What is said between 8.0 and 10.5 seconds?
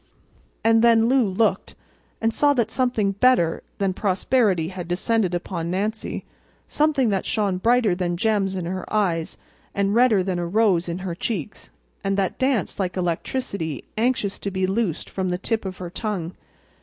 gems in her eyes and redder than a